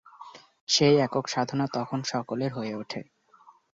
[0.69, 3.01] সেই একক সাধনা তখন সকলের হয়ে ওঠে।